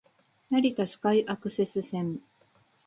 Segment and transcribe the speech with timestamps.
[0.49, 2.21] 成田スカイアクセス線